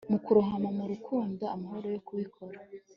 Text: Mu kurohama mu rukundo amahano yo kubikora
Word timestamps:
Mu 0.11 0.17
kurohama 0.23 0.69
mu 0.77 0.85
rukundo 0.91 1.43
amahano 1.55 1.87
yo 1.95 1.99
kubikora 2.07 2.57